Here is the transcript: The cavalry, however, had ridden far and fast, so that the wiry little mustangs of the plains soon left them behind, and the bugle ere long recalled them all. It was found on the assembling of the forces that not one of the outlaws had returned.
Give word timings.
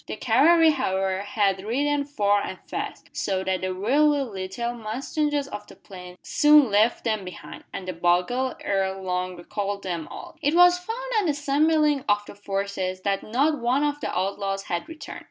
The 0.07 0.15
cavalry, 0.15 0.71
however, 0.71 1.21
had 1.21 1.63
ridden 1.63 2.05
far 2.05 2.41
and 2.41 2.57
fast, 2.65 3.11
so 3.13 3.43
that 3.43 3.61
the 3.61 3.75
wiry 3.75 4.21
little 4.23 4.73
mustangs 4.73 5.47
of 5.49 5.67
the 5.67 5.75
plains 5.75 6.17
soon 6.23 6.71
left 6.71 7.03
them 7.03 7.23
behind, 7.23 7.65
and 7.71 7.87
the 7.87 7.93
bugle 7.93 8.55
ere 8.61 8.99
long 8.99 9.35
recalled 9.35 9.83
them 9.83 10.07
all. 10.07 10.37
It 10.41 10.55
was 10.55 10.79
found 10.79 10.97
on 11.19 11.25
the 11.25 11.33
assembling 11.33 12.03
of 12.09 12.25
the 12.25 12.33
forces 12.33 13.01
that 13.01 13.21
not 13.21 13.59
one 13.59 13.83
of 13.83 13.99
the 13.99 14.09
outlaws 14.11 14.63
had 14.63 14.89
returned. 14.89 15.19